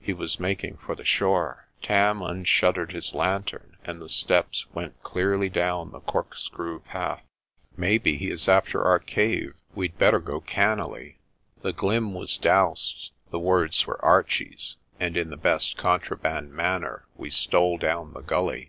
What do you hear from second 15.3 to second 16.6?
the best contraband